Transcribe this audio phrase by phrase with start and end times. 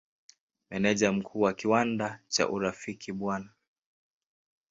[0.69, 3.37] Meneja Mkuu wa kiwanda cha Urafiki Bw.